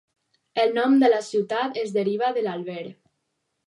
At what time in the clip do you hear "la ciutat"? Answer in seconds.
1.13-1.79